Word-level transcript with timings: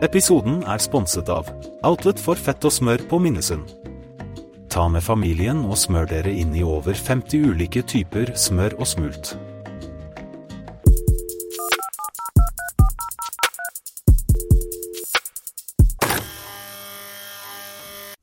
Episoden 0.00 0.62
er 0.64 0.80
sponset 0.80 1.28
av 1.28 1.50
Outlet 1.84 2.16
for 2.24 2.38
fett 2.40 2.64
og 2.64 2.72
smør 2.72 3.02
på 3.10 3.18
Minnesund. 3.20 3.66
Ta 4.72 4.86
med 4.88 5.04
familien 5.04 5.58
og 5.66 5.76
smør 5.76 6.06
dere 6.08 6.32
inn 6.32 6.54
i 6.56 6.62
over 6.64 6.96
50 6.96 7.50
ulike 7.50 7.82
typer 7.84 8.32
smør 8.32 8.78
og 8.80 8.88
smult. 8.88 9.34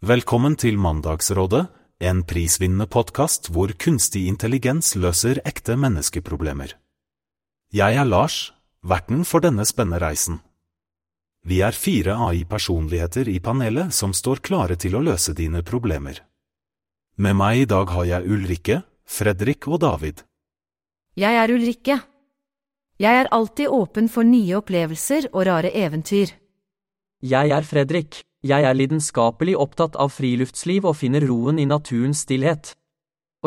Velkommen 0.01 0.57
til 0.57 0.81
Mandagsrådet, 0.81 1.67
en 2.01 2.25
prisvinnende 2.25 2.89
podkast 2.89 3.51
hvor 3.53 3.75
kunstig 3.77 4.25
intelligens 4.25 4.95
løser 4.97 5.43
ekte 5.45 5.77
menneskeproblemer. 5.77 6.73
Jeg 7.69 8.01
er 8.01 8.09
Lars, 8.09 8.55
verten 8.81 9.21
for 9.29 9.45
denne 9.45 9.69
spennende 9.69 10.01
reisen. 10.01 10.41
Vi 11.47 11.61
er 11.63 11.71
fire 11.71 12.17
AI-personligheter 12.25 13.29
i 13.31 13.37
panelet 13.39 13.93
som 13.95 14.11
står 14.11 14.41
klare 14.43 14.75
til 14.75 14.97
å 14.97 15.03
løse 15.05 15.31
dine 15.31 15.61
problemer. 15.63 16.19
Med 17.23 17.37
meg 17.39 17.61
i 17.61 17.67
dag 17.71 17.87
har 17.95 18.03
jeg 18.09 18.27
Ulrikke, 18.27 18.81
Fredrik 19.07 19.67
og 19.71 19.79
David. 19.79 20.25
Jeg 21.15 21.39
er 21.39 21.53
Ulrikke. 21.53 21.95
Jeg 22.99 23.21
er 23.21 23.31
alltid 23.31 23.71
åpen 23.71 24.11
for 24.11 24.27
nye 24.27 24.59
opplevelser 24.59 25.29
og 25.31 25.47
rare 25.47 25.71
eventyr. 25.71 26.35
Jeg 27.23 27.55
er 27.55 27.63
Fredrik. 27.63 28.19
Jeg 28.43 28.67
er 28.67 28.75
lidenskapelig 28.75 29.55
opptatt 29.55 29.95
av 29.95 30.11
friluftsliv 30.11 30.85
og 30.85 30.99
finner 30.99 31.23
roen 31.31 31.63
i 31.63 31.69
naturens 31.69 32.25
stillhet. 32.27 32.75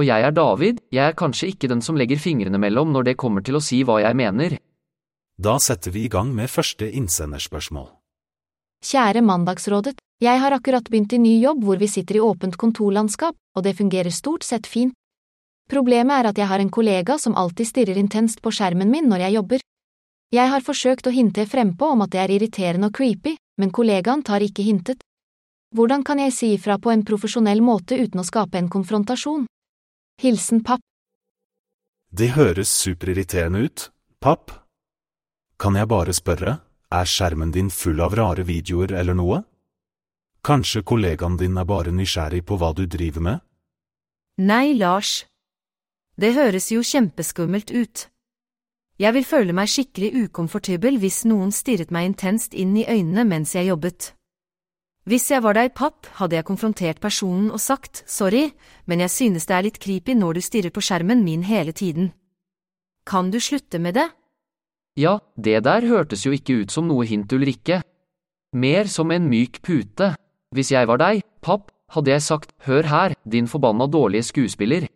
Og 0.00 0.08
jeg 0.08 0.24
er 0.24 0.32
David, 0.32 0.80
jeg 0.88 1.04
er 1.04 1.20
kanskje 1.20 1.52
ikke 1.52 1.68
den 1.68 1.84
som 1.84 2.00
legger 2.00 2.18
fingrene 2.18 2.58
mellom 2.58 2.96
når 2.96 3.12
det 3.12 3.18
kommer 3.20 3.44
til 3.44 3.60
å 3.60 3.64
si 3.64 3.84
hva 3.84 4.00
jeg 4.00 4.16
mener. 4.16 4.56
Da 5.36 5.60
setter 5.60 5.92
vi 5.92 6.08
i 6.08 6.12
gang 6.12 6.32
med 6.36 6.48
første 6.52 6.88
innsenderspørsmål. 6.88 7.99
Kjære 8.80 9.20
Mandagsrådet, 9.20 9.98
jeg 10.24 10.40
har 10.40 10.54
akkurat 10.56 10.86
begynt 10.88 11.12
i 11.12 11.18
ny 11.20 11.34
jobb 11.42 11.64
hvor 11.64 11.76
vi 11.76 11.88
sitter 11.88 12.16
i 12.16 12.20
åpent 12.24 12.56
kontorlandskap, 12.56 13.36
og 13.56 13.64
det 13.64 13.76
fungerer 13.76 14.10
stort 14.10 14.42
sett 14.42 14.66
fint. 14.66 14.94
Problemet 15.68 16.16
er 16.16 16.28
at 16.30 16.38
jeg 16.40 16.48
har 16.48 16.60
en 16.60 16.72
kollega 16.72 17.18
som 17.20 17.36
alltid 17.36 17.68
stirrer 17.68 18.00
intenst 18.00 18.40
på 18.42 18.50
skjermen 18.50 18.90
min 18.90 19.06
når 19.08 19.26
jeg 19.26 19.36
jobber. 19.36 19.60
Jeg 20.32 20.48
har 20.48 20.64
forsøkt 20.64 21.06
å 21.06 21.12
hinte 21.12 21.44
frempå 21.46 21.92
om 21.92 22.02
at 22.06 22.12
det 22.14 22.22
er 22.22 22.32
irriterende 22.34 22.88
og 22.88 22.96
creepy, 22.96 23.36
men 23.60 23.70
kollegaen 23.70 24.24
tar 24.24 24.40
ikke 24.40 24.64
hintet. 24.64 25.04
Hvordan 25.76 26.02
kan 26.02 26.18
jeg 26.18 26.32
si 26.34 26.52
ifra 26.56 26.78
på 26.80 26.90
en 26.90 27.04
profesjonell 27.04 27.60
måte 27.62 28.00
uten 28.00 28.22
å 28.22 28.26
skape 28.26 28.58
en 28.58 28.72
konfrontasjon? 28.72 29.44
Hilsen 30.22 30.64
papp. 30.64 30.80
Det 32.10 32.32
høres 32.34 32.72
superirriterende 32.72 33.60
ut, 33.68 33.86
papp. 34.18 34.50
Kan 35.60 35.76
jeg 35.76 35.86
bare 35.86 36.16
spørre, 36.16 36.58
er 36.90 37.06
skjermen 37.06 37.52
din 37.54 37.70
full 37.70 38.00
av 38.02 38.14
rare 38.18 38.42
videoer 38.46 38.92
eller 38.98 39.14
noe? 39.14 39.42
Kanskje 40.42 40.82
kollegaen 40.82 41.36
din 41.38 41.58
er 41.60 41.66
bare 41.68 41.92
nysgjerrig 41.94 42.42
på 42.48 42.56
hva 42.58 42.72
du 42.74 42.86
driver 42.86 43.24
med? 43.26 43.40
Nei, 44.40 44.72
Lars. 44.74 45.26
Det 46.16 46.32
høres 46.34 46.70
jo 46.72 46.82
kjempeskummelt 46.82 47.70
ut. 47.70 48.06
Jeg 49.00 49.14
vil 49.16 49.24
føle 49.24 49.54
meg 49.56 49.70
skikkelig 49.72 50.26
ukomfortabel 50.26 50.98
hvis 51.00 51.22
noen 51.28 51.52
stirret 51.54 51.92
meg 51.94 52.10
intenst 52.10 52.52
inn 52.52 52.74
i 52.76 52.84
øynene 52.88 53.24
mens 53.24 53.54
jeg 53.54 53.70
jobbet. 53.70 54.12
Hvis 55.08 55.30
jeg 55.30 55.42
var 55.42 55.56
deg, 55.56 55.72
papp, 55.72 56.06
hadde 56.20 56.36
jeg 56.36 56.44
konfrontert 56.44 57.00
personen 57.00 57.48
og 57.50 57.60
sagt 57.60 58.02
sorry, 58.06 58.50
men 58.84 59.00
jeg 59.00 59.10
synes 59.10 59.48
det 59.48 59.56
er 59.56 59.64
litt 59.64 59.80
creepy 59.80 60.16
når 60.18 60.36
du 60.36 60.40
stirrer 60.44 60.74
på 60.74 60.84
skjermen 60.84 61.24
min 61.24 61.46
hele 61.48 61.72
tiden. 61.72 62.12
Kan 63.08 63.30
du 63.32 63.40
slutte 63.40 63.80
med 63.80 63.96
det? 63.96 64.10
Ja, 64.98 65.18
det 65.36 65.62
der 65.64 65.86
hørtes 65.86 66.24
jo 66.26 66.32
ikke 66.34 66.62
ut 66.62 66.74
som 66.74 66.88
noe 66.88 67.06
hint, 67.06 67.32
Ulrikke. 67.32 67.82
Mer 68.56 68.88
som 68.90 69.10
en 69.14 69.28
myk 69.30 69.60
pute. 69.62 70.14
Hvis 70.50 70.72
jeg 70.74 70.88
var 70.90 70.98
deg, 70.98 71.22
papp, 71.40 71.70
hadde 71.94 72.10
jeg 72.10 72.26
sagt 72.26 72.54
hør 72.66 72.88
her, 72.90 73.14
din 73.24 73.46
forbanna 73.46 73.86
dårlige 73.86 74.26
skuespiller. 74.30 74.88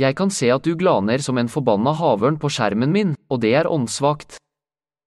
Jeg 0.00 0.16
kan 0.16 0.30
se 0.32 0.48
at 0.50 0.64
du 0.64 0.74
glaner 0.74 1.22
som 1.22 1.38
en 1.38 1.50
forbanna 1.50 1.92
havørn 1.94 2.38
på 2.40 2.50
skjermen 2.50 2.90
min, 2.90 3.14
og 3.30 3.42
det 3.42 3.54
er 3.54 3.70
åndssvakt. 3.70 4.38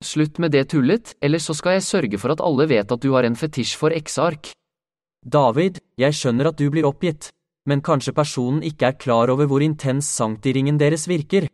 Slutt 0.04 0.40
med 0.40 0.52
det 0.52 0.68
tullet, 0.72 1.16
eller 1.22 1.40
så 1.40 1.56
skal 1.56 1.78
jeg 1.78 1.88
sørge 1.88 2.20
for 2.20 2.36
at 2.36 2.44
alle 2.44 2.68
vet 2.70 2.92
at 2.92 3.02
du 3.02 3.14
har 3.16 3.26
en 3.28 3.36
fetisj 3.40 3.76
for 3.80 3.96
X-ark. 3.96 4.52
David, 5.24 5.80
jeg 5.98 6.16
skjønner 6.16 6.52
at 6.52 6.60
du 6.60 6.68
blir 6.70 6.86
oppgitt, 6.88 7.32
men 7.66 7.82
kanskje 7.82 8.14
personen 8.16 8.64
ikke 8.64 8.92
er 8.92 9.00
klar 9.00 9.32
over 9.32 9.48
hvor 9.48 9.64
intens 9.64 10.12
sanktiringen 10.12 10.80
deres 10.80 11.08
virker. 11.08 11.48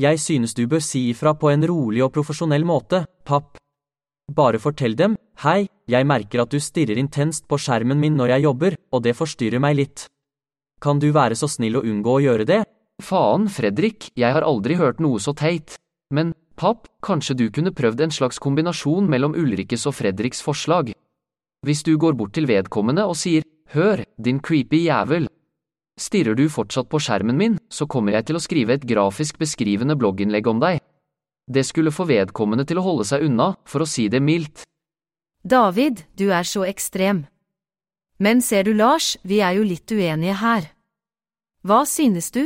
Jeg 0.00 0.20
synes 0.20 0.54
du 0.56 0.64
bør 0.66 0.80
si 0.80 1.10
ifra 1.10 1.34
på 1.36 1.50
en 1.52 1.66
rolig 1.68 2.00
og 2.04 2.14
profesjonell 2.14 2.64
måte, 2.64 3.02
papp. 3.28 3.58
Bare 4.32 4.60
fortell 4.62 4.94
dem, 4.96 5.18
hei, 5.44 5.66
jeg 5.90 6.06
merker 6.08 6.44
at 6.44 6.52
du 6.54 6.60
stirrer 6.62 6.96
intenst 6.96 7.44
på 7.44 7.58
skjermen 7.60 8.00
min 8.00 8.16
når 8.16 8.36
jeg 8.36 8.46
jobber, 8.46 8.76
og 8.92 9.02
det 9.04 9.12
forstyrrer 9.18 9.60
meg 9.60 9.76
litt. 9.76 10.06
Kan 10.80 10.98
du 11.02 11.10
være 11.12 11.36
så 11.36 11.50
snill 11.50 11.76
å 11.76 11.84
unngå 11.84 12.16
å 12.16 12.22
gjøre 12.24 12.48
det? 12.48 12.62
Faen, 13.02 13.48
Fredrik, 13.52 14.08
jeg 14.16 14.32
har 14.32 14.46
aldri 14.46 14.78
hørt 14.80 15.02
noe 15.02 15.20
så 15.20 15.34
teit. 15.36 15.76
Men, 16.14 16.32
papp, 16.56 16.88
kanskje 17.04 17.36
du 17.36 17.46
kunne 17.52 17.74
prøvd 17.76 18.06
en 18.06 18.14
slags 18.14 18.40
kombinasjon 18.40 19.08
mellom 19.10 19.36
Ulrikkes 19.36 19.84
og 19.90 19.98
Fredriks 19.98 20.40
forslag? 20.40 20.94
Hvis 21.66 21.84
du 21.84 21.98
går 22.00 22.16
bort 22.16 22.32
til 22.32 22.48
vedkommende 22.48 23.04
og 23.04 23.18
sier 23.20 23.44
hør, 23.76 24.06
din 24.18 24.40
creepy 24.40 24.86
jævel. 24.88 25.28
Stirrer 26.02 26.34
du 26.34 26.48
fortsatt 26.50 26.88
på 26.90 26.98
skjermen 26.98 27.38
min, 27.38 27.58
så 27.70 27.86
kommer 27.86 28.16
jeg 28.16 28.26
til 28.28 28.38
å 28.38 28.42
skrive 28.42 28.74
et 28.74 28.86
grafisk 28.88 29.38
beskrivende 29.38 29.94
blogginnlegg 29.98 30.48
om 30.50 30.62
deg. 30.62 30.80
Det 31.46 31.62
skulle 31.66 31.94
få 31.94 32.08
vedkommende 32.10 32.66
til 32.66 32.80
å 32.80 32.86
holde 32.86 33.06
seg 33.06 33.26
unna, 33.28 33.52
for 33.68 33.84
å 33.84 33.88
si 33.88 34.08
det 34.10 34.22
mildt. 34.22 34.64
David, 35.42 36.04
du 36.18 36.30
er 36.34 36.46
så 36.46 36.64
ekstrem. 36.66 37.26
Men 38.22 38.42
ser 38.42 38.66
du, 38.66 38.74
Lars, 38.74 39.16
vi 39.22 39.40
er 39.42 39.58
jo 39.58 39.66
litt 39.66 39.90
uenige 39.90 40.38
her. 40.42 40.68
Hva 41.66 41.82
synes 41.86 42.30
du? 42.34 42.44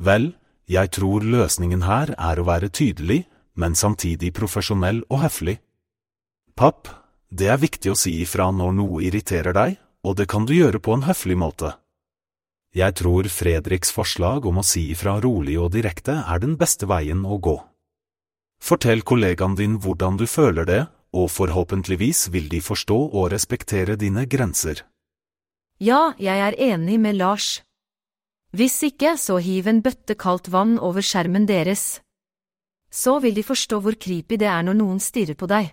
Vel, 0.00 0.32
jeg 0.68 0.92
tror 0.96 1.24
løsningen 1.24 1.84
her 1.84 2.14
er 2.16 2.40
å 2.40 2.48
være 2.48 2.72
tydelig, 2.72 3.22
men 3.60 3.76
samtidig 3.76 4.32
profesjonell 4.36 5.02
og 5.12 5.24
høflig. 5.26 5.58
Papp, 6.56 6.88
det 7.28 7.48
er 7.52 7.60
viktig 7.60 7.92
å 7.92 7.98
si 7.98 8.18
ifra 8.24 8.50
når 8.52 8.76
noe 8.76 9.04
irriterer 9.04 9.56
deg, 9.56 9.78
og 10.04 10.16
det 10.18 10.28
kan 10.28 10.48
du 10.48 10.56
gjøre 10.56 10.80
på 10.80 10.96
en 10.96 11.06
høflig 11.08 11.36
måte. 11.38 11.76
Jeg 12.72 12.94
tror 12.96 13.26
Fredriks 13.28 13.90
forslag 13.92 14.46
om 14.48 14.62
å 14.62 14.64
si 14.64 14.86
ifra 14.94 15.18
rolig 15.20 15.58
og 15.60 15.74
direkte 15.74 16.22
er 16.24 16.40
den 16.40 16.54
beste 16.56 16.88
veien 16.88 17.20
å 17.28 17.36
gå. 17.36 17.58
Fortell 18.64 19.02
kollegaen 19.04 19.56
din 19.58 19.74
hvordan 19.76 20.16
du 20.16 20.24
føler 20.24 20.64
det, 20.64 20.80
og 21.12 21.28
forhåpentligvis 21.28 22.30
vil 22.32 22.48
de 22.48 22.62
forstå 22.64 22.96
og 23.12 23.28
respektere 23.34 23.98
dine 24.00 24.24
grenser. 24.24 24.86
Ja, 25.82 26.14
jeg 26.16 26.40
er 26.40 26.56
enig 26.56 26.96
med 27.02 27.18
Lars. 27.18 27.60
Hvis 28.56 28.78
ikke, 28.88 29.18
så 29.20 29.36
hiv 29.36 29.68
en 29.68 29.82
bøtte 29.84 30.16
kaldt 30.16 30.48
vann 30.52 30.78
over 30.78 31.04
skjermen 31.04 31.44
deres. 31.48 32.00
Så 32.88 33.18
vil 33.20 33.36
de 33.36 33.44
forstå 33.44 33.80
hvor 33.84 33.96
creepy 34.00 34.38
det 34.40 34.48
er 34.48 34.64
når 34.64 34.78
noen 34.80 35.00
stirrer 35.00 35.36
på 35.36 35.48
deg. 35.50 35.72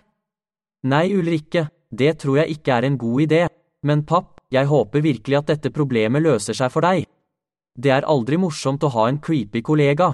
Nei, 0.84 1.06
Ulrikke, 1.16 1.68
det 1.88 2.18
tror 2.20 2.42
jeg 2.42 2.58
ikke 2.58 2.76
er 2.76 2.88
en 2.88 3.00
god 3.00 3.24
idé, 3.24 3.40
men 3.84 4.04
papp, 4.08 4.39
jeg 4.50 4.66
håper 4.66 5.02
virkelig 5.04 5.38
at 5.38 5.52
dette 5.52 5.70
problemet 5.70 6.22
løser 6.22 6.56
seg 6.58 6.72
for 6.74 6.82
deg. 6.82 7.06
Det 7.78 7.92
er 7.94 8.06
aldri 8.08 8.36
morsomt 8.40 8.82
å 8.82 8.90
ha 8.96 9.06
en 9.08 9.20
creepy 9.22 9.62
kollega. 9.62 10.10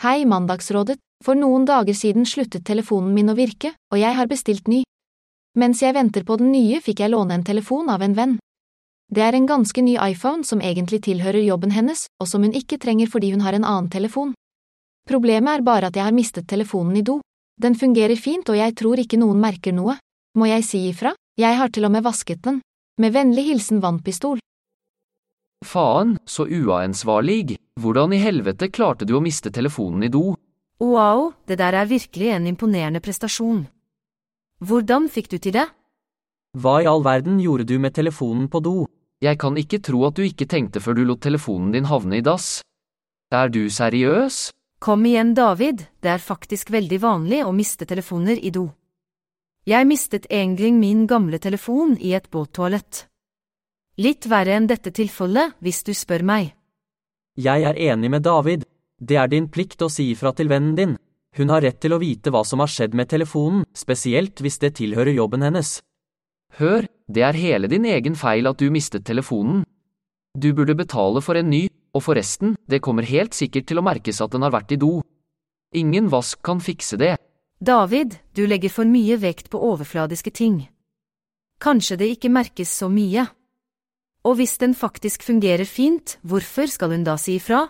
Hei, 0.00 0.24
Mandagsrådet, 0.24 0.96
for 1.24 1.36
noen 1.36 1.66
dager 1.68 1.96
siden 1.96 2.24
sluttet 2.28 2.64
telefonen 2.64 3.12
min 3.16 3.32
å 3.32 3.36
virke, 3.36 3.74
og 3.92 4.00
jeg 4.00 4.16
har 4.16 4.28
bestilt 4.28 4.68
ny. 4.68 4.82
Mens 5.60 5.82
jeg 5.82 5.96
venter 5.96 6.24
på 6.24 6.36
den 6.40 6.52
nye, 6.54 6.80
fikk 6.80 7.02
jeg 7.02 7.12
låne 7.12 7.36
en 7.36 7.44
telefon 7.44 7.90
av 7.92 8.04
en 8.04 8.14
venn. 8.16 8.38
Det 9.10 9.24
er 9.24 9.34
en 9.34 9.48
ganske 9.48 9.82
ny 9.82 9.96
iPhone 9.98 10.46
som 10.46 10.60
egentlig 10.62 11.02
tilhører 11.08 11.42
jobben 11.42 11.72
hennes, 11.74 12.06
og 12.22 12.28
som 12.30 12.44
hun 12.46 12.54
ikke 12.54 12.78
trenger 12.78 13.10
fordi 13.10 13.32
hun 13.32 13.42
har 13.42 13.56
en 13.56 13.66
annen 13.66 13.90
telefon. 13.90 14.36
Problemet 15.08 15.58
er 15.58 15.66
bare 15.66 15.90
at 15.90 15.96
jeg 15.98 16.06
har 16.06 16.14
mistet 16.14 16.46
telefonen 16.48 17.00
i 17.00 17.02
do. 17.02 17.18
Den 17.60 17.74
fungerer 17.76 18.16
fint 18.16 18.48
og 18.48 18.56
jeg 18.56 18.72
tror 18.78 19.00
ikke 19.02 19.18
noen 19.20 19.40
merker 19.40 19.74
noe. 19.76 19.98
Må 20.38 20.46
jeg 20.48 20.64
si 20.64 20.78
ifra? 20.88 21.12
Jeg 21.36 21.58
har 21.58 21.68
til 21.68 21.84
og 21.84 21.92
med 21.92 22.04
vasket 22.06 22.40
den. 22.46 22.60
Med 23.00 23.12
vennlig 23.12 23.50
hilsen 23.50 23.82
vannpistol. 23.82 24.40
Faen, 25.64 26.14
så 26.24 26.46
uansvarlig. 26.48 27.58
Hvordan 27.80 28.14
i 28.16 28.20
helvete 28.22 28.70
klarte 28.72 29.04
du 29.04 29.12
å 29.18 29.24
miste 29.24 29.52
telefonen 29.52 30.06
i 30.06 30.12
do? 30.12 30.32
Wow, 30.80 31.34
det 31.44 31.58
der 31.60 31.76
er 31.76 31.90
virkelig 31.90 32.30
en 32.32 32.48
imponerende 32.48 33.02
prestasjon. 33.04 33.66
Hvordan 34.64 35.10
fikk 35.12 35.28
du 35.34 35.36
til 35.36 35.58
det? 35.58 35.66
Hva 36.56 36.80
i 36.80 36.88
all 36.88 37.04
verden 37.04 37.36
gjorde 37.44 37.68
du 37.68 37.76
med 37.78 37.92
telefonen 37.94 38.48
på 38.48 38.62
do? 38.64 38.86
Jeg 39.20 39.36
kan 39.38 39.58
ikke 39.60 39.82
tro 39.84 40.06
at 40.08 40.16
du 40.16 40.24
ikke 40.24 40.48
tenkte 40.48 40.80
før 40.80 40.96
du 40.96 41.04
lot 41.04 41.20
telefonen 41.20 41.74
din 41.76 41.88
havne 41.92 42.22
i 42.22 42.24
dass. 42.24 42.62
Er 43.30 43.52
du 43.52 43.68
seriøs? 43.68 44.48
Kom 44.80 45.06
igjen, 45.06 45.34
David, 45.36 45.82
det 46.00 46.08
er 46.08 46.22
faktisk 46.24 46.70
veldig 46.72 46.98
vanlig 47.02 47.42
å 47.44 47.50
miste 47.52 47.84
telefoner 47.84 48.38
i 48.40 48.48
do. 48.48 48.62
Jeg 49.68 49.84
mistet 49.84 50.24
en 50.32 50.54
gang 50.56 50.78
min 50.80 51.02
gamle 51.04 51.36
telefon 51.36 51.98
i 52.00 52.14
et 52.16 52.30
båttoalett. 52.32 53.02
Litt 54.00 54.24
verre 54.32 54.54
enn 54.56 54.70
dette 54.70 54.88
tilfellet, 54.96 55.58
hvis 55.60 55.82
du 55.84 55.92
spør 55.92 56.24
meg. 56.24 56.54
Jeg 57.36 57.66
er 57.68 57.76
enig 57.92 58.08
med 58.14 58.24
David. 58.24 58.64
Det 58.96 59.18
er 59.20 59.28
din 59.28 59.50
plikt 59.52 59.84
å 59.84 59.90
si 59.92 60.14
ifra 60.14 60.32
til 60.32 60.48
vennen 60.48 60.72
din. 60.78 60.96
Hun 61.36 61.52
har 61.52 61.60
rett 61.60 61.76
til 61.84 61.92
å 61.92 62.00
vite 62.00 62.32
hva 62.32 62.40
som 62.48 62.64
har 62.64 62.72
skjedd 62.72 62.96
med 62.96 63.10
telefonen, 63.12 63.66
spesielt 63.76 64.40
hvis 64.40 64.58
det 64.64 64.78
tilhører 64.80 65.12
jobben 65.12 65.44
hennes. 65.44 65.74
Hør, 66.56 66.88
det 67.04 67.26
er 67.28 67.36
hele 67.36 67.68
din 67.68 67.84
egen 67.84 68.16
feil 68.16 68.48
at 68.48 68.56
du 68.56 68.72
mistet 68.72 69.04
telefonen. 69.04 69.60
Du 70.32 70.54
burde 70.56 70.72
betale 70.78 71.20
for 71.20 71.36
en 71.36 71.52
ny, 71.52 71.66
og 71.94 72.04
forresten, 72.04 72.54
det 72.70 72.82
kommer 72.84 73.06
helt 73.06 73.34
sikkert 73.34 73.66
til 73.68 73.80
å 73.80 73.84
merkes 73.86 74.20
at 74.22 74.32
den 74.34 74.44
har 74.46 74.54
vært 74.54 74.74
i 74.76 74.80
do. 74.80 75.00
Ingen 75.74 76.10
vask 76.10 76.40
kan 76.42 76.62
fikse 76.62 76.98
det. 77.00 77.16
David, 77.60 78.16
du 78.34 78.46
legger 78.46 78.72
for 78.72 78.88
mye 78.88 79.18
vekt 79.20 79.50
på 79.52 79.60
overfladiske 79.60 80.32
ting. 80.32 80.62
Kanskje 81.60 81.98
det 82.00 82.08
ikke 82.14 82.32
merkes 82.32 82.72
så 82.72 82.88
mye. 82.88 83.26
Og 84.24 84.36
hvis 84.38 84.56
den 84.60 84.72
faktisk 84.76 85.22
fungerer 85.24 85.68
fint, 85.68 86.18
hvorfor 86.22 86.68
skal 86.72 86.94
hun 86.94 87.04
da 87.04 87.16
si 87.20 87.36
ifra? 87.36 87.66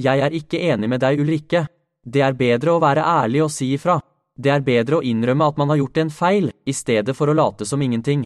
Jeg 0.00 0.20
er 0.20 0.36
ikke 0.36 0.60
enig 0.72 0.88
med 0.88 1.00
deg, 1.00 1.20
Ulrikke. 1.20 1.66
Det 2.04 2.22
er 2.24 2.36
bedre 2.36 2.76
å 2.76 2.80
være 2.80 3.04
ærlig 3.04 3.42
og 3.44 3.52
si 3.52 3.72
ifra. 3.74 3.98
Det 4.36 4.52
er 4.52 4.64
bedre 4.64 5.00
å 5.00 5.04
innrømme 5.04 5.48
at 5.48 5.58
man 5.60 5.72
har 5.72 5.80
gjort 5.82 6.00
en 6.00 6.12
feil, 6.12 6.52
i 6.64 6.72
stedet 6.72 7.16
for 7.16 7.28
å 7.28 7.36
late 7.36 7.66
som 7.68 7.82
ingenting. 7.82 8.24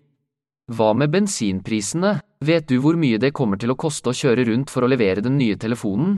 Hva 0.72 0.94
med 0.96 1.11
bensinprisene, 1.12 2.22
vet 2.40 2.64
du 2.69 2.78
hvor 2.81 2.96
mye 2.96 3.19
det 3.20 3.34
kommer 3.37 3.61
til 3.61 3.75
å 3.75 3.76
koste 3.76 4.08
å 4.08 4.16
kjøre 4.16 4.46
rundt 4.49 4.70
for 4.72 4.84
å 4.84 4.88
levere 4.88 5.20
den 5.20 5.37
nye 5.37 5.58
telefonen? 5.61 6.14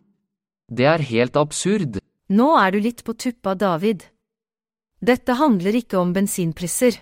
Det 0.70 0.87
er 0.87 1.02
helt 1.02 1.34
absurd. 1.40 1.98
Nå 2.31 2.46
er 2.60 2.70
du 2.70 2.78
litt 2.84 3.02
på 3.02 3.16
tuppa, 3.19 3.56
David. 3.58 4.04
Dette 5.02 5.34
handler 5.40 5.81
ikke 5.82 5.98
om 5.98 6.14
bensinpriser. 6.14 6.94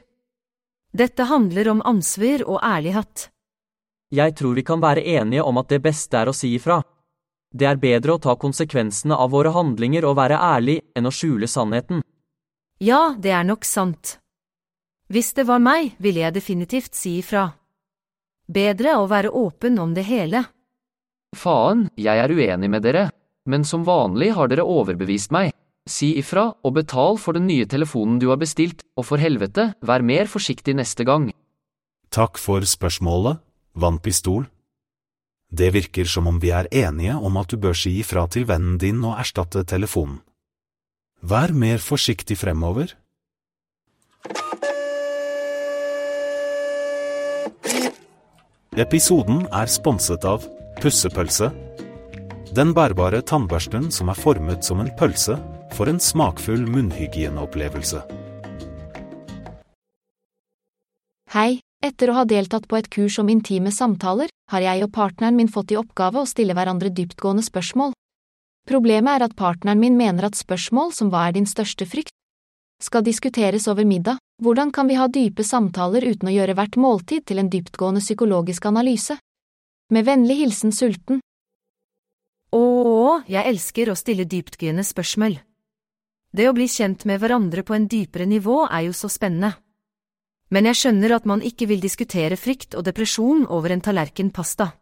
Dette 0.96 1.28
handler 1.28 1.68
om 1.68 1.84
ansvar 1.84 2.46
og 2.48 2.64
ærlighet. 2.64 3.28
Jeg 4.14 4.36
tror 4.40 4.56
vi 4.56 4.64
kan 4.64 4.80
være 4.80 5.04
enige 5.04 5.44
om 5.44 5.60
at 5.60 5.68
det 5.68 5.82
beste 5.84 6.16
er 6.16 6.32
å 6.32 6.36
si 6.36 6.54
ifra. 6.56 6.80
Det 7.52 7.68
er 7.68 7.76
bedre 7.76 8.16
å 8.16 8.22
ta 8.24 8.38
konsekvensene 8.40 9.16
av 9.20 9.36
våre 9.36 9.52
handlinger 9.52 10.08
og 10.08 10.16
være 10.16 10.40
ærlig 10.40 10.80
enn 10.96 11.06
å 11.06 11.12
skjule 11.12 11.48
sannheten. 11.50 12.00
Ja, 12.80 13.14
det 13.18 13.36
er 13.36 13.44
nok 13.44 13.68
sant. 13.68 14.18
Hvis 15.12 15.34
det 15.36 15.44
var 15.46 15.60
meg, 15.60 15.92
ville 16.00 16.22
jeg 16.24 16.34
definitivt 16.34 16.94
si 16.96 17.18
ifra. 17.20 17.50
Bedre 18.48 18.96
å 19.00 19.08
være 19.08 19.32
åpen 19.32 19.78
om 19.80 19.92
det 19.96 20.06
hele. 20.08 20.44
Faen, 21.36 21.88
jeg 21.96 22.20
er 22.20 22.32
uenig 22.32 22.70
med 22.70 22.84
dere, 22.84 23.08
men 23.44 23.64
som 23.68 23.84
vanlig 23.84 24.32
har 24.36 24.48
dere 24.48 24.64
overbevist 24.64 25.32
meg. 25.34 25.52
Si 25.84 26.14
ifra 26.16 26.46
og 26.64 26.76
betal 26.78 27.18
for 27.20 27.36
den 27.36 27.44
nye 27.50 27.66
telefonen 27.68 28.16
du 28.20 28.30
har 28.30 28.40
bestilt, 28.40 28.80
og 28.96 29.04
for 29.10 29.20
helvete, 29.20 29.74
vær 29.84 30.00
mer 30.00 30.30
forsiktig 30.30 30.76
neste 30.78 31.04
gang. 31.04 31.28
Takk 32.08 32.40
for 32.40 32.64
spørsmålet, 32.64 33.42
Vannpistol. 33.76 34.46
Det 35.52 35.68
virker 35.74 36.08
som 36.08 36.26
om 36.30 36.40
vi 36.40 36.50
er 36.54 36.70
enige 36.72 37.18
om 37.20 37.36
at 37.36 37.52
du 37.52 37.60
bør 37.60 37.76
si 37.76 37.98
ifra 38.00 38.24
til 38.32 38.46
vennen 38.48 38.78
din 38.80 39.04
og 39.04 39.18
erstatte 39.20 39.64
telefonen. 39.68 40.22
Vær 41.20 41.52
mer 41.52 41.80
forsiktig 41.80 42.36
fremover. 42.40 42.94
Episoden 48.74 49.44
er 49.54 49.70
sponset 49.70 50.24
av 50.26 50.46
Pussepølse. 50.80 51.50
Den 52.54 52.72
bærbare 52.74 53.20
tannbørsten 53.22 53.90
som 53.94 54.10
er 54.10 54.18
formet 54.18 54.66
som 54.66 54.82
en 54.82 54.90
pølse, 54.98 55.36
for 55.74 55.90
en 55.90 56.00
smakfull 56.02 56.66
munnhygieneopplevelse. 56.70 58.02
Hei, 61.34 61.60
etter 61.82 62.10
å 62.10 62.16
ha 62.20 62.24
deltatt 62.24 62.68
på 62.70 62.78
et 62.78 62.90
kurs 62.90 63.18
om 63.18 63.30
intime 63.32 63.72
samtaler, 63.74 64.30
har 64.52 64.62
jeg 64.62 64.84
og 64.86 64.92
partneren 64.94 65.34
min 65.38 65.50
fått 65.50 65.74
i 65.74 65.78
oppgave 65.80 66.22
å 66.22 66.28
stille 66.30 66.54
hverandre 66.54 66.92
dyptgående 66.94 67.42
spørsmål. 67.42 67.94
Problemet 68.70 69.18
er 69.18 69.26
at 69.26 69.34
partneren 69.36 69.82
min 69.82 69.98
mener 69.98 70.30
at 70.30 70.38
spørsmål 70.38 70.94
som 70.96 71.10
hva 71.12 71.26
er 71.28 71.36
din 71.36 71.48
største 71.48 71.86
frykt, 71.90 72.14
skal 72.80 73.04
diskuteres 73.04 73.66
over 73.68 73.84
middag, 73.84 74.18
hvordan 74.42 74.72
kan 74.72 74.88
vi 74.88 74.94
ha 74.98 75.06
dype 75.08 75.44
samtaler 75.44 76.04
uten 76.10 76.28
å 76.28 76.34
gjøre 76.34 76.56
hvert 76.58 76.76
måltid 76.80 77.24
til 77.28 77.38
en 77.38 77.50
dyptgående 77.50 78.02
psykologisk 78.02 78.66
analyse? 78.66 79.16
Med 79.94 80.06
vennlig 80.06 80.40
hilsen 80.40 80.72
Sulten. 80.72 81.20
Ååå, 82.54 83.22
jeg 83.30 83.46
elsker 83.50 83.90
å 83.90 83.98
stille 83.98 84.26
dyptgående 84.26 84.84
spørsmål. 84.86 85.38
Det 86.34 86.48
å 86.50 86.54
bli 86.56 86.66
kjent 86.66 87.04
med 87.06 87.20
hverandre 87.22 87.62
på 87.62 87.76
en 87.76 87.86
dypere 87.86 88.26
nivå 88.26 88.64
er 88.66 88.88
jo 88.88 88.94
så 88.96 89.10
spennende. 89.12 89.54
Men 90.50 90.66
jeg 90.66 90.80
skjønner 90.80 91.14
at 91.16 91.26
man 91.30 91.42
ikke 91.42 91.68
vil 91.70 91.82
diskutere 91.82 92.38
frykt 92.38 92.74
og 92.74 92.84
depresjon 92.86 93.46
over 93.46 93.70
en 93.70 93.82
tallerken 93.82 94.32
pasta. 94.34 94.72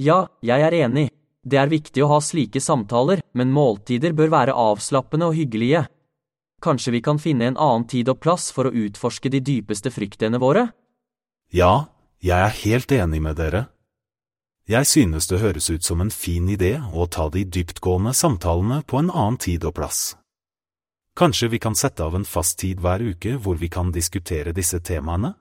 Ja, 0.00 0.26
jeg 0.40 0.64
er 0.64 0.74
enig. 0.86 1.10
Det 1.44 1.58
er 1.60 1.68
viktig 1.68 2.04
å 2.04 2.08
ha 2.14 2.20
slike 2.24 2.60
samtaler, 2.62 3.20
men 3.36 3.52
måltider 3.52 4.14
bør 4.16 4.32
være 4.32 4.56
avslappende 4.56 5.28
og 5.28 5.36
hyggelige. 5.36 5.84
Kanskje 6.62 6.92
vi 6.94 7.02
kan 7.02 7.18
finne 7.18 7.48
en 7.50 7.58
annen 7.58 7.88
tid 7.90 8.08
og 8.12 8.20
plass 8.22 8.52
for 8.54 8.68
å 8.68 8.74
utforske 8.84 9.30
de 9.34 9.40
dypeste 9.42 9.90
fryktene 9.90 10.38
våre? 10.38 10.68
Ja, 11.50 11.90
jeg 12.22 12.38
er 12.38 12.58
helt 12.62 12.92
enig 12.94 13.18
med 13.22 13.36
dere. 13.36 13.66
Jeg 14.70 14.86
synes 14.86 15.26
det 15.26 15.40
høres 15.42 15.66
ut 15.74 15.82
som 15.82 16.00
en 16.00 16.12
fin 16.14 16.46
idé 16.48 16.76
å 16.94 17.08
ta 17.10 17.26
de 17.34 17.42
dyptgående 17.42 18.14
samtalene 18.14 18.84
på 18.86 19.00
en 19.02 19.10
annen 19.10 19.40
tid 19.42 19.66
og 19.66 19.74
plass. 19.74 20.12
Kanskje 21.18 21.48
vi 21.50 21.58
kan 21.58 21.74
sette 21.74 22.04
av 22.04 22.14
en 22.14 22.24
fast 22.24 22.60
tid 22.62 22.80
hver 22.80 23.02
uke 23.02 23.34
hvor 23.42 23.58
vi 23.58 23.68
kan 23.68 23.90
diskutere 23.92 24.54
disse 24.54 24.78
temaene? 24.80 25.34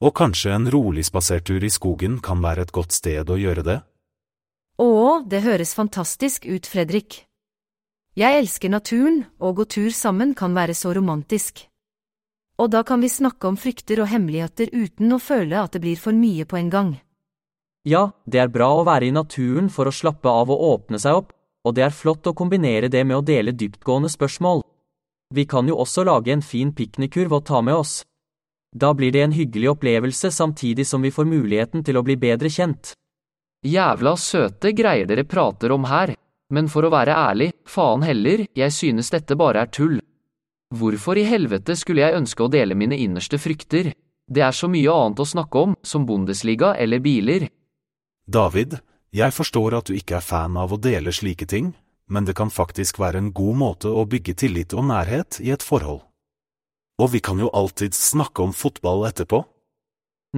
Og 0.00 0.14
kanskje 0.16 0.54
en 0.54 0.70
rolig 0.70 1.04
spasertur 1.10 1.64
i 1.66 1.72
skogen 1.74 2.20
kan 2.22 2.38
være 2.40 2.68
et 2.68 2.72
godt 2.72 2.94
sted 2.94 3.28
å 3.28 3.36
gjøre 3.36 3.66
det? 3.66 3.80
Å, 4.80 5.20
det 5.26 5.42
høres 5.44 5.74
fantastisk 5.76 6.46
ut, 6.46 6.70
Fredrik. 6.70 7.26
Jeg 8.20 8.36
elsker 8.36 8.68
naturen, 8.68 9.22
og 9.40 9.46
å 9.48 9.56
gå 9.62 9.64
tur 9.72 9.92
sammen 9.96 10.34
kan 10.36 10.52
være 10.52 10.74
så 10.76 10.90
romantisk. 10.92 11.62
Og 12.60 12.68
da 12.68 12.82
kan 12.84 13.00
vi 13.00 13.08
snakke 13.08 13.48
om 13.48 13.56
frykter 13.56 14.02
og 14.04 14.10
hemmeligheter 14.10 14.74
uten 14.74 15.14
å 15.16 15.18
føle 15.22 15.56
at 15.56 15.72
det 15.72 15.80
blir 15.80 15.96
for 15.96 16.12
mye 16.12 16.44
på 16.44 16.58
en 16.58 16.68
gang. 16.74 16.90
Ja, 17.88 18.10
det 18.28 18.42
er 18.42 18.52
bra 18.52 18.68
å 18.76 18.84
være 18.84 19.08
i 19.08 19.14
naturen 19.16 19.72
for 19.72 19.88
å 19.88 19.94
slappe 19.94 20.28
av 20.28 20.52
og 20.52 20.66
åpne 20.68 21.00
seg 21.00 21.22
opp, 21.22 21.32
og 21.64 21.78
det 21.78 21.86
er 21.86 21.96
flott 21.96 22.28
å 22.28 22.36
kombinere 22.36 22.92
det 22.92 23.06
med 23.08 23.22
å 23.22 23.24
dele 23.24 23.56
dyptgående 23.56 24.12
spørsmål. 24.12 24.66
Vi 25.32 25.46
kan 25.48 25.70
jo 25.70 25.80
også 25.80 26.04
lage 26.04 26.36
en 26.36 26.44
fin 26.44 26.74
piknikkurv 26.76 27.38
å 27.38 27.40
ta 27.40 27.64
med 27.64 27.80
oss. 27.80 28.02
Da 28.76 28.92
blir 28.92 29.16
det 29.16 29.24
en 29.24 29.32
hyggelig 29.32 29.72
opplevelse 29.78 30.28
samtidig 30.28 30.84
som 30.84 31.00
vi 31.00 31.14
får 31.14 31.24
muligheten 31.24 31.88
til 31.88 31.96
å 31.96 32.04
bli 32.04 32.20
bedre 32.20 32.52
kjent. 32.52 32.92
Jævla 33.64 34.18
søte 34.20 34.76
greier 34.76 35.08
dere 35.08 35.24
prater 35.24 35.72
om 35.72 35.88
her, 35.88 36.12
men 36.50 36.68
for 36.68 36.86
å 36.86 36.92
være 36.92 37.14
ærlig, 37.14 37.50
faen 37.66 38.04
heller, 38.06 38.44
jeg 38.58 38.74
synes 38.74 39.10
dette 39.14 39.38
bare 39.38 39.64
er 39.64 39.70
tull. 39.72 39.98
Hvorfor 40.74 41.18
i 41.18 41.26
helvete 41.26 41.74
skulle 41.78 42.04
jeg 42.04 42.18
ønske 42.18 42.44
å 42.44 42.50
dele 42.50 42.76
mine 42.78 42.98
innerste 42.98 43.38
frykter? 43.42 43.92
Det 44.30 44.42
er 44.46 44.54
så 44.54 44.68
mye 44.70 44.92
annet 44.92 45.22
å 45.22 45.26
snakke 45.26 45.64
om, 45.64 45.74
som 45.82 46.06
Bundesliga 46.06 46.76
eller 46.78 47.02
biler. 47.02 47.48
David, 48.30 48.78
jeg 49.10 49.34
forstår 49.34 49.74
at 49.80 49.90
du 49.90 49.96
ikke 49.98 50.20
er 50.20 50.26
fan 50.26 50.58
av 50.60 50.70
å 50.70 50.78
dele 50.78 51.10
slike 51.10 51.48
ting, 51.50 51.72
men 52.06 52.26
det 52.26 52.36
kan 52.38 52.50
faktisk 52.50 53.00
være 53.02 53.18
en 53.18 53.32
god 53.34 53.58
måte 53.58 53.90
å 53.90 54.06
bygge 54.06 54.36
tillit 54.44 54.74
og 54.74 54.86
nærhet 54.90 55.40
i 55.42 55.50
et 55.50 55.66
forhold. 55.66 56.04
Og 57.02 57.10
vi 57.14 57.22
kan 57.24 57.38
jo 57.42 57.50
alltid 57.50 57.96
snakke 57.96 58.44
om 58.44 58.54
fotball 58.54 59.06
etterpå. 59.08 59.42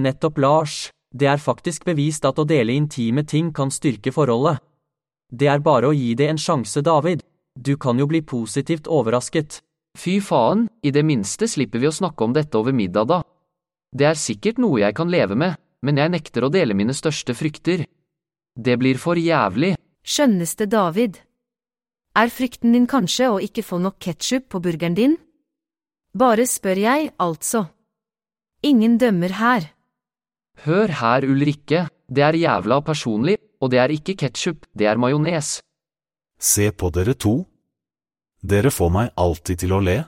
Nettopp, 0.01 0.37
Lars. 0.41 0.89
Det 1.13 1.27
er 1.29 1.37
faktisk 1.37 1.85
bevist 1.85 2.25
at 2.25 2.39
å 2.41 2.47
dele 2.49 2.73
intime 2.73 3.21
ting 3.29 3.51
kan 3.53 3.69
styrke 3.69 4.09
forholdet. 4.15 4.57
Det 5.33 5.49
er 5.49 5.61
bare 5.65 5.89
å 5.89 5.95
gi 5.97 6.13
det 6.13 6.27
en 6.29 6.37
sjanse, 6.37 6.83
David. 6.85 7.23
Du 7.57 7.73
kan 7.77 7.97
jo 7.97 8.05
bli 8.09 8.21
positivt 8.21 8.85
overrasket. 8.85 9.61
Fy 9.97 10.19
faen, 10.21 10.67
i 10.85 10.91
det 10.93 11.03
minste 11.05 11.47
slipper 11.49 11.81
vi 11.81 11.89
å 11.89 11.93
snakke 11.93 12.25
om 12.25 12.33
dette 12.33 12.57
over 12.57 12.73
middag, 12.73 13.09
da. 13.09 13.19
Det 13.93 14.05
er 14.09 14.17
sikkert 14.17 14.61
noe 14.61 14.81
jeg 14.81 14.95
kan 14.97 15.09
leve 15.09 15.37
med, 15.37 15.57
men 15.81 15.97
jeg 15.97 16.13
nekter 16.13 16.45
å 16.45 16.53
dele 16.53 16.77
mine 16.77 16.93
største 16.93 17.33
frykter. 17.37 17.85
Det 18.53 18.77
blir 18.77 18.97
for 19.01 19.17
jævlig. 19.17 19.73
Skjønneste 20.05 20.67
David. 20.69 21.17
Er 22.13 22.29
frykten 22.29 22.73
din 22.75 22.85
kanskje 22.89 23.29
å 23.33 23.39
ikke 23.41 23.65
få 23.65 23.79
nok 23.81 23.97
ketsjup 24.01 24.49
på 24.53 24.61
burgeren 24.61 24.97
din? 24.97 25.15
Bare 26.13 26.45
spør 26.45 26.77
jeg, 26.77 27.09
altså. 27.17 27.65
Ingen 28.61 28.99
dømmer 29.01 29.33
her. 29.39 29.71
Hør 30.61 30.93
her, 31.01 31.25
Ulrikke, 31.25 31.87
det 32.05 32.21
er 32.21 32.37
jævla 32.37 32.83
personlig, 32.85 33.39
og 33.63 33.71
det 33.71 33.79
er 33.79 33.95
ikke 33.95 34.17
ketsjup, 34.19 34.65
det 34.75 34.89
er 34.91 34.99
majones. 34.99 35.61
Se 36.35 36.69
på 36.75 36.91
dere 36.91 37.15
to. 37.15 37.45
Dere 38.43 38.73
får 38.75 38.89
meg 38.91 39.13
alltid 39.15 39.63
til 39.63 39.71
å 39.71 39.79
le. 39.79 40.01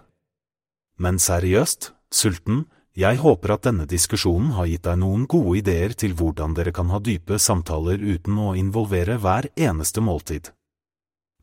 Men 0.99 1.19
seriøst, 1.23 1.93
Sulten, 2.11 2.65
jeg 2.95 3.19
håper 3.19 3.55
at 3.55 3.65
denne 3.67 3.87
diskusjonen 3.87 4.53
har 4.55 4.67
gitt 4.71 4.85
deg 4.87 4.99
noen 4.99 5.25
gode 5.27 5.57
ideer 5.59 5.95
til 5.99 6.13
hvordan 6.15 6.53
dere 6.55 6.71
kan 6.75 6.91
ha 6.91 6.99
dype 7.03 7.39
samtaler 7.39 7.99
uten 7.99 8.37
å 8.39 8.53
involvere 8.59 9.17
hver 9.19 9.49
eneste 9.55 10.03
måltid. 10.03 10.51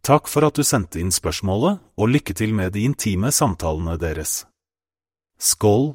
Takk 0.02 0.28
for 0.28 0.48
at 0.48 0.56
du 0.56 0.64
sendte 0.66 1.00
inn 1.00 1.12
spørsmålet, 1.14 1.78
og 1.96 2.10
lykke 2.10 2.34
til 2.34 2.56
med 2.56 2.72
de 2.74 2.86
intime 2.88 3.30
samtalene 3.32 3.98
deres. 4.00 4.42
Skål! 5.38 5.92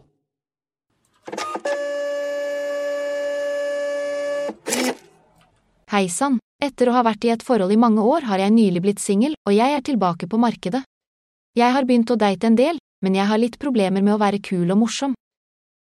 Hei 5.98 6.12
sann, 6.14 6.36
Etter 6.62 6.92
å 6.92 6.94
ha 6.94 7.02
vært 7.02 7.24
i 7.26 7.30
et 7.34 7.42
forhold 7.42 7.74
i 7.74 7.78
mange 7.82 8.04
år 8.06 8.28
har 8.30 8.38
jeg 8.38 8.54
nylig 8.54 8.82
blitt 8.86 9.00
singel, 9.02 9.32
og 9.50 9.54
jeg 9.54 9.74
er 9.74 9.82
tilbake 9.82 10.28
på 10.30 10.38
markedet. 10.38 10.84
Jeg 11.58 11.74
har 11.74 11.88
begynt 11.90 12.12
å 12.14 12.18
date 12.22 12.46
en 12.46 12.58
del, 12.60 12.78
men 13.02 13.16
jeg 13.18 13.26
har 13.26 13.42
litt 13.42 13.58
problemer 13.58 14.06
med 14.06 14.14
å 14.14 14.20
være 14.22 14.38
kul 14.46 14.70
og 14.74 14.78
morsom. 14.78 15.16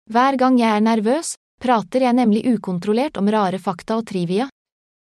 Hver 0.09 0.37
gang 0.41 0.57
jeg 0.57 0.73
er 0.73 0.81
nervøs, 0.81 1.35
prater 1.61 2.05
jeg 2.07 2.17
nemlig 2.17 2.41
ukontrollert 2.49 3.17
om 3.21 3.29
rare 3.29 3.59
fakta 3.61 3.99
og 4.01 4.07
trivia. 4.09 4.47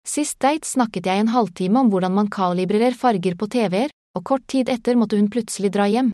Sist 0.05 0.38
date 0.38 0.70
snakket 0.70 1.10
jeg 1.10 1.24
en 1.24 1.34
halvtime 1.34 1.81
om 1.81 1.89
hvordan 1.89 2.13
man 2.20 2.29
kalibrerer 2.29 2.93
farger 2.93 3.38
på 3.41 3.50
TV-er, 3.58 3.89
og 4.13 4.25
kort 4.25 4.46
tid 4.53 4.70
etter 4.70 5.01
måtte 5.01 5.17
hun 5.17 5.31
plutselig 5.34 5.74
dra 5.74 5.89
hjem. 5.89 6.13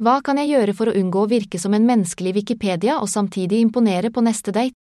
Hva 0.00 0.22
kan 0.24 0.40
jeg 0.40 0.54
gjøre 0.54 0.76
for 0.80 0.88
å 0.88 0.96
unngå 0.96 1.26
å 1.26 1.32
virke 1.36 1.60
som 1.60 1.76
en 1.76 1.84
menneskelig 1.84 2.32
Wikipedia 2.40 2.96
og 2.96 3.12
samtidig 3.12 3.60
imponere 3.60 4.08
på 4.08 4.24
neste 4.24 4.56
date? 4.56 4.76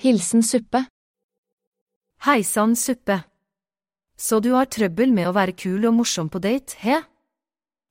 Hilsen 0.00 0.40
Suppe. 0.40 0.86
Hei 2.22 2.44
sann, 2.44 2.76
Suppe. 2.76 3.16
Så 4.16 4.38
du 4.38 4.52
har 4.54 4.68
trøbbel 4.70 5.10
med 5.10 5.26
å 5.26 5.32
være 5.34 5.56
kul 5.58 5.88
og 5.88 5.96
morsom 5.96 6.28
på 6.30 6.38
date, 6.38 6.76
he? 6.78 7.00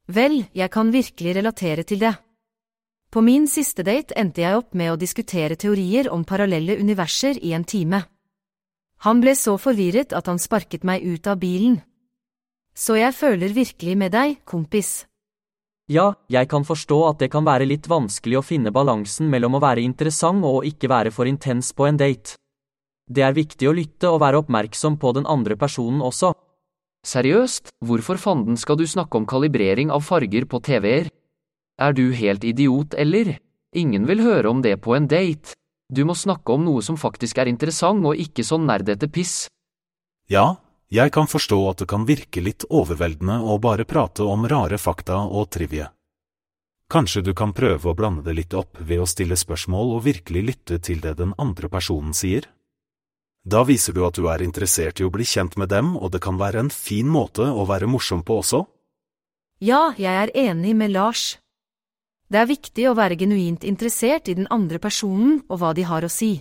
Vel, 0.08 0.46
jeg 0.56 0.72
kan 0.72 0.94
virkelig 0.94 1.34
relatere 1.36 1.84
til 1.84 2.00
det. 2.00 2.14
På 3.12 3.20
min 3.20 3.44
siste 3.52 3.84
date 3.84 4.16
endte 4.16 4.40
jeg 4.40 4.56
opp 4.56 4.72
med 4.72 4.94
å 4.94 4.96
diskutere 4.96 5.58
teorier 5.60 6.08
om 6.16 6.24
parallelle 6.24 6.80
universer 6.80 7.44
i 7.44 7.52
en 7.52 7.68
time. 7.68 8.06
Han 9.04 9.20
ble 9.20 9.36
så 9.36 9.58
forvirret 9.60 10.16
at 10.16 10.32
han 10.32 10.40
sparket 10.40 10.88
meg 10.88 11.04
ut 11.04 11.28
av 11.28 11.36
bilen. 11.42 11.82
Så 12.72 12.96
jeg 13.02 13.12
føler 13.12 13.52
virkelig 13.52 13.98
med 14.00 14.16
deg, 14.16 14.38
kompis. 14.48 15.10
Ja, 15.92 16.14
jeg 16.32 16.48
kan 16.48 16.64
forstå 16.64 17.04
at 17.10 17.20
det 17.20 17.34
kan 17.36 17.44
være 17.44 17.68
litt 17.68 17.92
vanskelig 17.92 18.40
å 18.40 18.48
finne 18.48 18.72
balansen 18.72 19.28
mellom 19.28 19.60
å 19.60 19.66
være 19.68 19.84
interessant 19.84 20.48
og 20.48 20.64
ikke 20.64 20.88
være 20.88 21.12
for 21.12 21.28
intens 21.28 21.76
på 21.76 21.92
en 21.92 22.00
date. 22.00 22.40
Det 23.12 23.24
er 23.28 23.36
viktig 23.36 23.68
å 23.68 23.76
lytte 23.76 24.08
og 24.08 24.22
være 24.24 24.40
oppmerksom 24.40 24.96
på 25.02 25.12
den 25.18 25.28
andre 25.28 25.58
personen 25.60 26.00
også. 26.06 26.32
Seriøst, 27.04 27.74
hvorfor 27.84 28.20
fanden 28.22 28.60
skal 28.62 28.78
du 28.80 28.86
snakke 28.88 29.18
om 29.20 29.26
kalibrering 29.28 29.92
av 29.92 30.06
farger 30.06 30.46
på 30.48 30.62
TV-er? 30.64 31.10
Er 31.82 31.96
du 31.98 32.12
helt 32.16 32.46
idiot, 32.46 32.94
eller? 32.94 33.36
Ingen 33.76 34.06
vil 34.08 34.22
høre 34.24 34.52
om 34.52 34.62
det 34.62 34.78
på 34.86 34.96
en 34.96 35.10
date. 35.12 35.58
Du 35.92 36.06
må 36.08 36.16
snakke 36.16 36.54
om 36.54 36.64
noe 36.64 36.84
som 36.86 36.96
faktisk 36.96 37.42
er 37.42 37.50
interessant 37.52 38.06
og 38.08 38.20
ikke 38.20 38.46
sånn 38.48 38.70
nerdete 38.70 39.10
piss. 39.12 39.50
Ja, 40.32 40.62
jeg 40.92 41.12
kan 41.12 41.28
forstå 41.28 41.58
at 41.72 41.84
det 41.84 41.90
kan 41.92 42.08
virke 42.08 42.44
litt 42.44 42.64
overveldende 42.70 43.42
å 43.44 43.58
bare 43.60 43.88
prate 43.88 44.24
om 44.24 44.48
rare 44.48 44.80
fakta 44.80 45.26
og 45.26 45.50
trivie. 45.52 45.90
Kanskje 46.92 47.26
du 47.28 47.34
kan 47.36 47.52
prøve 47.56 47.92
å 47.92 47.98
blande 47.98 48.24
det 48.24 48.38
litt 48.38 48.56
opp 48.56 48.80
ved 48.80 49.04
å 49.04 49.10
stille 49.10 49.36
spørsmål 49.40 49.98
og 49.98 50.06
virkelig 50.08 50.48
lytte 50.48 50.80
til 50.84 51.04
det 51.04 51.18
den 51.20 51.36
andre 51.40 51.72
personen 51.72 52.16
sier? 52.16 52.48
Da 53.44 53.64
viser 53.66 53.94
du 53.94 54.04
at 54.06 54.18
du 54.20 54.28
er 54.30 54.44
interessert 54.46 55.00
i 55.02 55.06
å 55.06 55.10
bli 55.10 55.26
kjent 55.26 55.56
med 55.58 55.72
dem, 55.74 55.96
og 55.98 56.12
det 56.14 56.22
kan 56.22 56.38
være 56.38 56.62
en 56.62 56.70
fin 56.70 57.08
måte 57.10 57.48
å 57.50 57.66
være 57.66 57.90
morsom 57.90 58.22
på 58.22 58.38
også. 58.44 58.62
Ja, 59.62 59.94
jeg 59.98 60.14
er 60.14 60.34
enig 60.38 60.76
med 60.78 60.94
Lars. 60.94 61.40
Det 62.30 62.38
er 62.38 62.50
viktig 62.50 62.86
å 62.88 62.96
være 62.96 63.18
genuint 63.18 63.66
interessert 63.68 64.30
i 64.30 64.38
den 64.38 64.48
andre 64.54 64.80
personen 64.80 65.42
og 65.50 65.58
hva 65.62 65.74
de 65.74 65.88
har 65.90 66.06
å 66.06 66.10
si. 66.10 66.36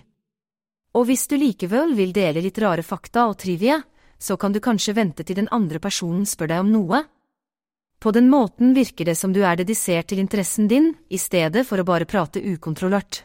Og 0.92 1.07
hvis 1.09 1.25
du 1.30 1.38
likevel 1.40 1.95
vil 1.97 2.12
dele 2.12 2.42
litt 2.45 2.59
rare 2.61 2.85
fakta 2.85 3.28
og 3.30 3.38
trivie, 3.40 3.80
så 4.21 4.37
kan 4.37 4.52
du 4.52 4.61
kanskje 4.61 4.95
vente 4.95 5.25
til 5.25 5.38
den 5.40 5.49
andre 5.50 5.80
personen 5.80 6.28
spør 6.28 6.52
deg 6.52 6.66
om 6.66 6.73
noe. 6.75 7.02
På 8.00 8.12
den 8.12 8.28
måten 8.28 8.75
virker 8.76 9.09
det 9.09 9.16
som 9.16 9.33
du 9.33 9.40
er 9.45 9.57
dedisert 9.57 10.11
til 10.12 10.21
interessen 10.21 10.69
din, 10.69 10.92
i 11.09 11.19
stedet 11.19 11.64
for 11.69 11.80
å 11.80 11.88
bare 11.88 12.09
prate 12.09 12.45
ukontrollert 12.45 13.25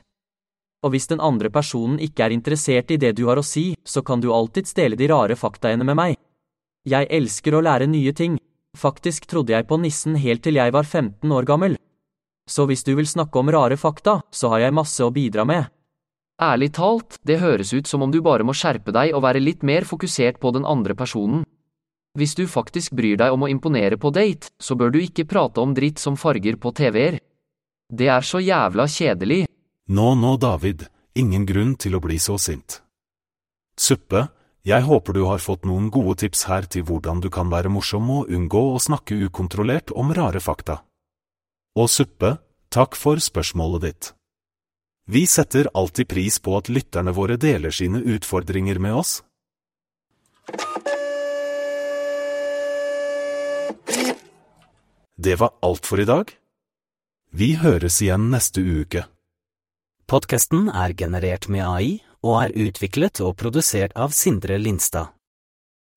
og 0.85 0.93
hvis 0.93 1.09
den 1.09 1.21
andre 1.23 1.49
personen 1.49 1.97
ikke 1.97 2.27
er 2.27 2.35
interessert 2.35 2.91
i 2.93 2.99
det 3.01 3.15
du 3.17 3.25
har 3.25 3.41
å 3.41 3.45
si, 3.45 3.71
så 3.81 4.03
kan 4.05 4.21
du 4.21 4.29
alltids 4.33 4.75
dele 4.77 4.97
de 4.99 5.09
rare 5.09 5.35
faktaene 5.35 5.87
med 5.87 5.97
meg. 5.97 6.17
Jeg 6.85 7.09
elsker 7.09 7.57
å 7.57 7.63
lære 7.65 7.89
nye 7.89 8.13
ting, 8.13 8.37
faktisk 8.77 9.25
trodde 9.25 9.55
jeg 9.55 9.65
på 9.65 9.79
nissen 9.81 10.19
helt 10.21 10.43
til 10.45 10.59
jeg 10.61 10.73
var 10.75 10.85
15 10.85 11.31
år 11.33 11.47
gammel. 11.49 11.79
Så 12.45 12.67
hvis 12.69 12.85
du 12.85 12.93
vil 12.93 13.09
snakke 13.09 13.41
om 13.41 13.49
rare 13.49 13.77
fakta, 13.81 14.19
så 14.29 14.53
har 14.53 14.67
jeg 14.67 14.77
masse 14.77 15.01
å 15.01 15.09
bidra 15.09 15.47
med. 15.49 15.65
Ærlig 16.37 16.73
talt, 16.77 17.17
det 17.25 17.39
høres 17.41 17.71
ut 17.73 17.87
som 17.89 18.03
om 18.05 18.11
du 18.13 18.19
bare 18.21 18.45
må 18.45 18.53
skjerpe 18.53 18.93
deg 18.93 19.15
og 19.15 19.23
være 19.25 19.41
litt 19.41 19.63
mer 19.63 19.87
fokusert 19.87 20.37
på 20.37 20.51
den 20.53 20.67
andre 20.67 20.93
personen. 20.93 21.45
Hvis 22.15 22.35
du 22.35 22.45
faktisk 22.47 22.93
bryr 22.95 23.17
deg 23.17 23.33
om 23.33 23.43
å 23.43 23.49
imponere 23.49 23.97
på 23.97 24.11
date, 24.13 24.51
så 24.61 24.75
bør 24.77 24.93
du 24.93 24.99
ikke 25.01 25.25
prate 25.25 25.63
om 25.63 25.73
dritt 25.73 25.99
som 25.99 26.19
farger 26.19 26.59
på 26.61 26.71
TV-er. 26.75 27.17
Det 27.91 28.07
er 28.11 28.21
så 28.21 28.43
jævla 28.43 28.85
kjedelig. 28.87 29.44
Nå, 29.87 30.15
nå, 30.15 30.37
David, 30.41 30.87
ingen 31.13 31.45
grunn 31.45 31.75
til 31.77 31.93
å 31.93 32.01
bli 32.01 32.17
så 32.17 32.39
sint. 32.41 32.79
Suppe, 33.77 34.23
jeg 34.65 34.81
håper 34.81 35.13
du 35.13 35.21
har 35.29 35.43
fått 35.43 35.67
noen 35.69 35.91
gode 35.93 36.15
tips 36.23 36.47
her 36.49 36.65
til 36.65 36.87
hvordan 36.87 37.21
du 37.21 37.29
kan 37.29 37.51
være 37.53 37.69
morsom 37.69 38.09
og 38.09 38.31
unngå 38.33 38.63
å 38.73 38.81
snakke 38.81 39.19
ukontrollert 39.27 39.93
om 39.93 40.09
rare 40.17 40.41
fakta. 40.41 40.79
Og 41.77 41.91
Suppe, 41.93 42.39
takk 42.73 42.97
for 42.97 43.21
spørsmålet 43.21 43.85
ditt. 43.85 44.11
Vi 45.05 45.27
setter 45.29 45.69
alltid 45.77 46.09
pris 46.09 46.41
på 46.41 46.57
at 46.57 46.73
lytterne 46.73 47.13
våre 47.13 47.37
deler 47.37 47.69
sine 47.69 48.01
utfordringer 48.01 48.81
med 48.81 48.97
oss. 49.05 49.19
Det 55.13 55.37
var 55.37 55.53
alt 55.61 55.85
for 55.85 56.01
i 56.01 56.09
dag. 56.09 56.31
Vi 57.29 57.53
høres 57.61 58.01
igjen 58.01 58.31
neste 58.33 58.65
uke. 58.65 59.11
Podkasten 60.05 60.67
er 60.69 60.91
generert 60.93 61.47
med 61.49 61.63
AI 61.65 61.93
og 62.21 62.35
er 62.37 62.51
utviklet 62.67 63.17
og 63.25 63.31
produsert 63.41 63.95
av 63.97 64.11
Sindre 64.13 64.59
Lindstad. 64.61 65.09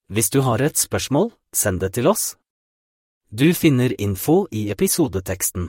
Hvis 0.08 0.32
du 0.32 0.40
har 0.46 0.64
et 0.64 0.80
spørsmål, 0.80 1.28
send 1.52 1.82
det 1.84 1.92
til 1.98 2.08
oss. 2.08 2.30
Du 3.28 3.52
finner 3.52 3.92
info 4.00 4.46
i 4.48 4.70
episodeteksten. 4.72 5.68